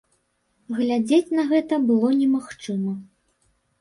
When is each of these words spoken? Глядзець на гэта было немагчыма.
Глядзець 0.77 1.35
на 1.39 1.43
гэта 1.53 1.73
было 1.91 2.07
немагчыма. 2.21 2.93